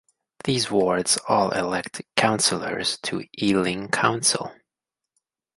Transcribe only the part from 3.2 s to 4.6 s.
Ealing Council.